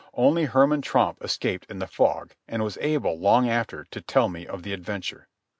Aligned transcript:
Only 0.15 0.45
Herman 0.45 0.81
Tromp 0.81 1.23
escaped 1.23 1.67
in 1.69 1.77
the 1.77 1.85
fog, 1.85 2.33
and 2.47 2.63
was 2.63 2.75
able, 2.81 3.19
long 3.19 3.47
after, 3.47 3.83
to 3.91 4.01
tell 4.01 4.29
me 4.29 4.47
of 4.47 4.63
the 4.63 4.73
adventure. 4.73 5.27